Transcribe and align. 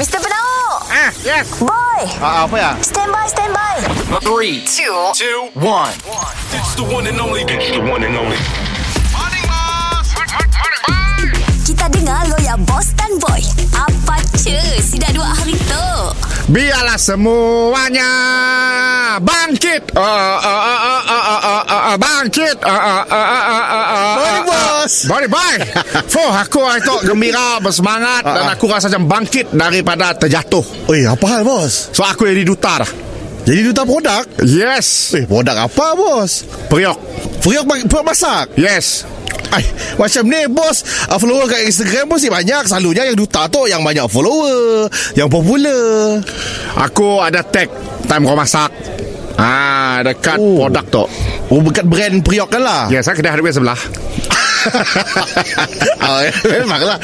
Mr. 0.00 0.16
Penau 0.16 0.80
Ah, 0.88 1.12
yes. 1.20 1.60
Boy 1.60 2.00
Ah, 2.24 2.48
apa 2.48 2.56
ya? 2.56 2.72
Stand 2.80 3.12
by, 3.12 3.28
stand 3.28 3.52
by 3.52 3.76
Three, 4.24 4.64
two, 4.64 4.96
two, 5.12 5.52
one. 5.60 5.92
It's 6.56 6.72
the 6.72 6.88
one 6.88 7.04
and 7.04 7.20
only. 7.20 7.44
It's 7.44 7.68
the 7.68 7.84
one 7.84 8.00
and 8.00 8.16
only. 8.16 8.40
Kita 11.68 11.84
dengar 11.92 12.32
lo 12.32 12.40
ya 12.40 12.56
Boss 12.64 12.96
dan 12.96 13.12
Boy 13.20 13.44
Apa 13.76 14.24
cu 14.40 14.56
Si 14.80 14.96
dah 14.96 15.12
dua 15.12 15.36
hari 15.36 15.52
tu 15.68 15.86
Biarlah 16.48 16.96
semuanya 16.96 18.08
bangkit. 19.22 19.94
Uh, 19.94 20.00
uh, 20.00 20.02
uh, 20.02 20.40
uh, 20.40 20.40
uh, 20.40 20.80
uh, 20.80 20.80
uh, 20.90 20.99
bangkit. 22.20 22.56
Uh, 22.60 22.68
uh, 22.68 23.04
uh, 23.08 23.16
uh, 23.16 23.42
uh, 23.48 23.64
uh, 23.64 23.84
uh, 23.88 24.14
Morning, 24.20 24.44
boss. 24.44 24.92
Morning, 25.08 25.32
boy. 25.32 25.54
Fuh, 26.04 26.30
aku 26.30 26.60
itu 26.76 26.94
gembira, 27.08 27.56
bersemangat 27.58 28.22
dan 28.22 28.44
aku 28.52 28.68
rasa 28.68 28.92
macam 28.92 29.08
bangkit 29.08 29.48
daripada 29.50 30.12
terjatuh. 30.12 30.62
Oi, 30.92 31.08
apa 31.08 31.26
hal 31.26 31.42
bos? 31.42 31.88
So, 31.96 32.04
aku 32.04 32.28
jadi 32.28 32.44
duta 32.44 32.84
dah. 32.84 32.90
Jadi 33.40 33.60
duta 33.64 33.88
produk? 33.88 34.22
Yes. 34.44 35.16
Eh, 35.16 35.24
produk 35.24 35.64
apa 35.64 35.96
bos? 35.96 36.44
Periok. 36.68 36.98
Periuk 37.40 37.64
bag- 37.64 37.88
periuk 37.88 38.04
masak? 38.04 38.52
Yes. 38.52 39.08
Ay, 39.50 39.64
macam 39.98 40.30
ni 40.30 40.46
bos 40.46 40.86
uh, 41.10 41.18
Follower 41.18 41.50
kat 41.50 41.66
Instagram 41.66 42.06
pun 42.06 42.22
sih 42.22 42.30
banyak 42.30 42.70
Selalunya 42.70 43.02
yang 43.10 43.18
duta 43.18 43.50
tu 43.50 43.66
Yang 43.66 43.82
banyak 43.82 44.06
follower 44.06 44.86
Yang 45.18 45.26
popular 45.26 46.22
Aku 46.86 47.18
ada 47.18 47.42
tag 47.42 47.66
time 48.06 48.26
kau 48.26 48.38
masak. 48.38 48.70
Ah, 49.34 50.02
dekat 50.02 50.38
Oh. 50.38 50.66
produk 50.66 50.84
tu. 50.86 51.04
Oh 51.50 51.58
dekat 51.58 51.82
brand 51.82 52.22
periuk 52.22 52.46
kan 52.46 52.62
lah 52.62 52.86
Yes, 52.86 53.10
saya 53.10 53.18
kedai 53.18 53.34
hardware 53.34 53.50
sebelah. 53.50 53.78
oh, 56.06 56.20
ya, 56.20 56.32
Memanglah 56.60 56.96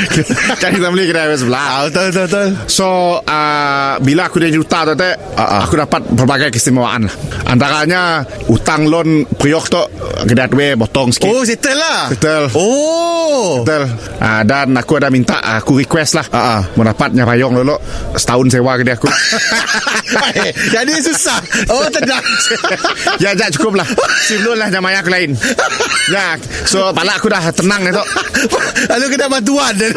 kan 0.60 0.70
kita 0.72 0.88
beli 0.90 1.08
kedai 1.08 1.36
sebelah. 1.36 1.62
ah, 1.62 1.80
Betul 1.88 2.04
betul 2.12 2.24
betul. 2.28 2.48
So 2.68 2.86
uh, 3.20 3.92
Bila 4.00 4.28
aku 4.28 4.38
jadi 4.38 4.54
duta 4.54 4.84
tu 4.88 4.94
teh, 4.94 5.12
ah. 5.36 5.64
Aku 5.64 5.74
dapat 5.76 6.04
berbagai 6.12 6.52
keistimewaan 6.52 7.08
lah. 7.08 7.14
Antaranya 7.48 8.22
Utang 8.50 8.86
loan 8.88 9.24
Priok 9.26 9.66
tu 9.68 9.82
Kedai 10.26 10.46
hardware 10.46 10.74
Botong 10.76 11.10
sikit. 11.12 11.28
Oh 11.28 11.42
settle 11.42 11.78
lah? 11.78 12.12
Settle. 12.12 12.46
Oh. 12.54 13.62
Betul 13.64 13.88
uh, 14.20 14.42
Dan 14.44 14.76
aku 14.76 14.98
ada 14.98 15.08
minta 15.08 15.40
uh, 15.40 15.58
Aku 15.60 15.78
request 15.78 16.18
lah. 16.18 16.26
Ah, 16.30 16.38
ah. 16.38 16.60
Mendapatnya 16.74 17.24
payung 17.24 17.54
dulu 17.54 17.76
Setahun 18.14 18.46
sewa 18.52 18.76
kedai 18.76 18.96
aku. 18.96 19.08
Eh, 20.16 20.54
Jadi 20.70 21.02
susah. 21.02 21.38
Oh 21.68 21.82
tenang 21.90 22.22
Ya 23.22 23.34
ya 23.34 23.50
cukup 23.52 23.76
lah. 23.78 23.86
Sebelum 24.24 24.54
lah 24.56 24.70
Jamaya 24.70 25.02
aku 25.02 25.10
lain. 25.10 25.34
Ya 26.08 26.38
So 26.64 26.94
pala 26.94 27.18
aku 27.18 27.26
dah 27.26 27.45
tenang 27.52 27.82
itu 27.86 28.02
Lalu 28.90 29.04
kena 29.16 29.26
bantuan 29.32 29.72
Jadi, 29.76 29.96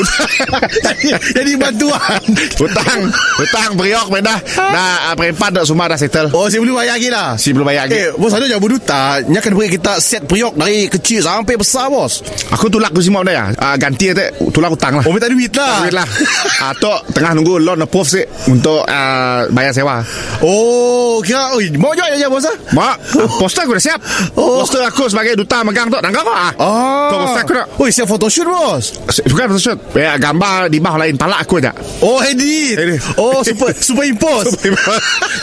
jadi 1.37 1.51
bantuan. 1.59 2.21
Hutang. 2.55 2.99
Hutang 3.37 3.69
Priok 3.75 4.07
Dah 4.23 4.39
Dah 4.55 5.13
Perempat 5.13 5.51
dah 5.59 5.63
semua 5.67 5.91
dah 5.91 5.99
settle. 5.99 6.31
Oh 6.31 6.47
saya 6.47 6.63
belum 6.63 6.79
bayar 6.79 6.95
lagi 6.95 7.09
lah 7.11 7.35
Si 7.35 7.51
belum 7.51 7.67
bayar 7.67 7.87
lagi. 7.87 7.93
Eh 7.99 8.07
bos 8.15 8.31
ada 8.31 8.47
jangan 8.47 8.63
berduta. 8.63 9.19
Nya 9.27 9.39
akan 9.43 9.51
beri 9.55 9.69
kita 9.75 9.99
set 9.99 10.23
periuk 10.25 10.55
Dari 10.55 10.87
kecil 10.87 11.21
sampai 11.23 11.59
besar 11.59 11.91
bos. 11.91 12.23
Aku 12.55 12.71
tulak 12.71 12.95
tu 12.95 13.03
semua 13.03 13.21
benda 13.21 13.35
ya. 13.35 13.45
Uh, 13.53 13.75
Ganti 13.75 14.15
tu 14.15 14.25
Tulak 14.55 14.69
hutang 14.73 14.99
lah. 14.99 15.03
Oh 15.05 15.11
minta 15.11 15.27
duit 15.27 15.51
lah. 15.53 15.83
Duit 15.83 15.95
lah. 15.95 16.07
Uh, 16.63 16.73
Tok 16.79 16.99
tengah 17.11 17.31
nunggu 17.35 17.59
loan 17.59 17.83
approve 17.83 18.07
sih 18.07 18.25
Untuk 18.47 18.87
uh, 18.87 19.49
bayar 19.51 19.75
sewa. 19.75 19.99
Oh 20.39 21.19
kira 21.19 21.51
oi, 21.59 21.75
Mau 21.75 21.91
jual 21.93 22.15
aja 22.15 22.31
bos 22.31 22.47
ah? 22.47 22.55
Mak 22.71 22.95
Poster 23.39 23.67
aku 23.67 23.75
dah 23.75 23.83
siap. 23.83 23.99
Oh. 24.39 24.63
Poster 24.63 24.81
aku 24.83 25.11
sebagai 25.11 25.35
duta 25.35 25.61
megang 25.67 25.91
tu 25.91 25.99
kau 25.99 26.31
ah. 26.31 26.51
Oh 26.59 27.11
Tu 27.11 27.15
poster 27.19 27.38
aku 27.41 27.51
nak 27.55 27.67
Oi 27.79 27.89
siap 27.89 28.07
photoshoot 28.07 28.47
bos. 28.47 28.85
Bukan 29.27 29.45
photoshoot. 29.55 29.79
Ya, 29.95 30.19
Gambar 30.19 30.67
di 30.67 30.77
bawah 30.77 31.05
lain 31.05 31.15
Palak 31.15 31.47
aku 31.47 31.63
aja 31.63 31.71
Oh 32.03 32.19
edit. 32.19 32.75
Edit. 32.75 32.99
Oh 33.15 33.39
super 33.41 33.71
super 33.87 34.03
impose 34.03 34.51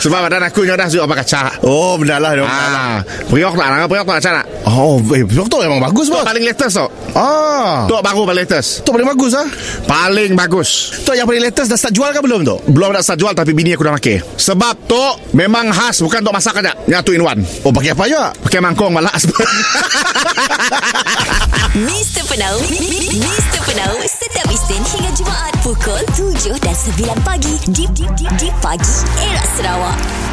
Sebab 0.03 0.29
badan 0.29 0.45
aku 0.45 0.63
dah 0.63 0.87
suruh 0.87 1.05
apa 1.05 1.25
kaca 1.25 1.59
Oh 1.65 1.97
benar 1.97 2.21
lah. 2.21 2.31
Ah, 2.45 2.97
Priok 3.27 3.55
lah 3.57 3.89
priok 3.89 4.07
lah 4.07 4.19
nak 4.21 4.45
Oh 4.67 4.99
eh, 5.11 5.23
periuk 5.23 5.47
tu 5.47 5.57
memang 5.59 5.79
bagus 5.79 6.07
Tu 6.07 6.13
bos 6.13 6.23
paling 6.23 6.45
latest 6.45 6.75
tu 6.77 6.87
Ah. 7.17 7.89
Tu 7.89 7.97
baru 7.97 8.29
paling 8.29 8.45
latest. 8.45 8.85
Tu 8.85 8.89
paling 8.93 9.07
bagus 9.09 9.33
ah. 9.33 9.47
Paling 9.89 10.37
bagus. 10.37 10.93
Tu 11.01 11.17
yang 11.17 11.25
paling 11.25 11.41
latest 11.41 11.73
dah 11.73 11.79
start 11.79 11.93
jual 11.97 12.09
ke 12.13 12.21
belum 12.21 12.45
tu? 12.45 12.55
Belum 12.69 12.93
nak 12.93 13.01
start 13.01 13.17
jual 13.17 13.33
Tapi 13.33 13.57
bini 13.57 13.73
aku 13.73 13.81
dah 13.81 13.97
pakai 13.97 14.21
Sebab 14.37 14.85
tu 14.85 15.01
Memang 15.33 15.73
khas 15.73 16.05
Bukan 16.05 16.21
untuk 16.21 16.35
masak 16.35 16.61
aja. 16.61 16.77
Yang 16.85 17.01
two 17.09 17.13
in 17.17 17.23
one. 17.25 17.41
Oh 17.65 17.73
pakai 17.73 17.97
apa 17.97 18.05
juga? 18.05 18.29
Pakai 18.37 18.59
mangkong 18.61 18.93
malas 18.93 19.25
Mr. 21.77 22.25
Penau 22.25 22.57
Mr. 22.73 23.61
Penau 23.61 24.01
Setiap 24.01 24.49
Isnin 24.49 24.81
hingga 24.81 25.13
Jumaat 25.13 25.53
Pukul 25.61 26.01
7 26.17 26.57
dan 26.57 26.73
9 26.73 27.21
pagi 27.21 27.53
Di, 27.69 27.85
di, 27.93 28.09
di, 28.17 28.25
di 28.33 28.49
pagi 28.65 29.05
Era 29.21 29.45
Sarawak 29.53 30.26